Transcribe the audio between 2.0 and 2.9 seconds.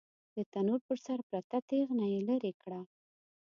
يې ليرې کړه.